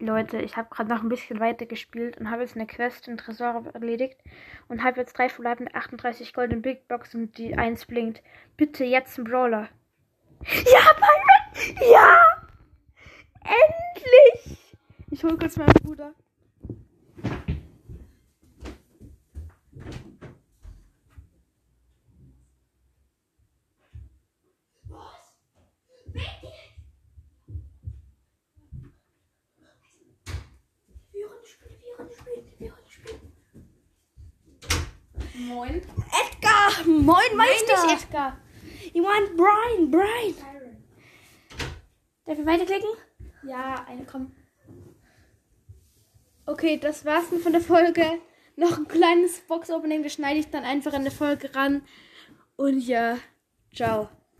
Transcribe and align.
Leute, 0.00 0.38
ich 0.40 0.56
habe 0.56 0.68
gerade 0.70 0.88
noch 0.88 1.02
ein 1.02 1.08
bisschen 1.08 1.40
weiter 1.40 1.66
gespielt 1.66 2.16
und 2.18 2.30
habe 2.30 2.42
jetzt 2.42 2.56
eine 2.56 2.66
Quest 2.66 3.06
in 3.06 3.18
Tresor 3.18 3.64
erledigt 3.74 4.18
und 4.68 4.82
habe 4.82 5.00
jetzt 5.00 5.16
drei 5.16 5.28
verbleibende 5.28 5.74
38 5.74 6.32
Golden 6.32 6.62
Big 6.62 6.88
Box 6.88 7.14
und 7.14 7.36
die 7.36 7.54
1 7.54 7.84
blinkt. 7.84 8.22
Bitte 8.56 8.84
jetzt 8.84 9.18
ein 9.18 9.24
Brawler. 9.24 9.68
Ja, 10.42 10.80
Byron! 10.96 11.92
Ja! 11.92 12.22
Endlich! 13.44 14.76
Ich 15.10 15.22
hol 15.22 15.36
kurz 15.36 15.56
meinen 15.56 15.72
Bruder. 15.82 16.14
Moin. 35.48 35.80
Edgar! 36.22 36.86
Moin, 36.86 37.36
Meister! 37.36 37.72
Nein, 37.76 37.86
nicht 37.86 38.04
Edgar. 38.04 38.36
Ich 38.92 39.00
want 39.00 39.36
Brian, 39.36 39.90
Brian! 39.90 40.34
Darf 42.26 42.38
ich 42.38 42.46
weiterklicken? 42.46 42.90
Ja, 43.44 43.86
eine 43.88 44.04
komm. 44.04 44.32
Okay, 46.44 46.78
das 46.78 47.04
war's 47.04 47.30
nun 47.30 47.40
von 47.40 47.52
der 47.52 47.62
Folge. 47.62 48.20
Noch 48.56 48.76
ein 48.76 48.88
kleines 48.88 49.40
Box-Opening, 49.40 50.02
das 50.02 50.12
schneide 50.12 50.40
ich 50.40 50.50
dann 50.50 50.64
einfach 50.64 50.92
in 50.92 51.04
der 51.04 51.12
Folge 51.12 51.54
ran. 51.54 51.82
Und 52.56 52.80
ja, 52.80 53.16
ciao. 53.74 54.10